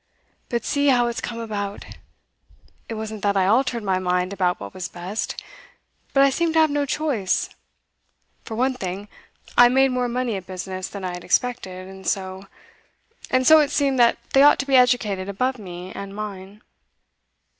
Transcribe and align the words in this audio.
But 0.49 0.65
see 0.65 0.87
how 0.87 1.05
it's 1.05 1.21
come 1.21 1.37
about. 1.39 1.85
It 2.89 2.95
wasn't 2.95 3.21
that 3.21 3.37
I 3.37 3.45
altered 3.45 3.83
my 3.83 3.99
mind 3.99 4.33
about 4.33 4.59
what 4.59 4.73
was 4.73 4.87
best. 4.89 5.39
But 6.11 6.23
I 6.23 6.31
seemed 6.31 6.55
to 6.55 6.59
have 6.59 6.71
no 6.71 6.87
choice. 6.87 7.49
For 8.43 8.55
one 8.55 8.73
thing, 8.73 9.09
I 9.59 9.69
made 9.69 9.89
more 9.91 10.07
money 10.07 10.35
at 10.37 10.47
business 10.47 10.87
than 10.87 11.03
I 11.05 11.13
had 11.13 11.23
expected, 11.23 11.87
and 11.87 12.07
so 12.07 12.47
and 13.29 13.45
so 13.45 13.59
it 13.59 13.69
seemed 13.69 13.99
that 13.99 14.17
they 14.33 14.41
ought 14.41 14.57
to 14.57 14.65
be 14.65 14.75
educated 14.75 15.29
above 15.29 15.59
me 15.59 15.91
and 15.93 16.15
mine. 16.15 16.63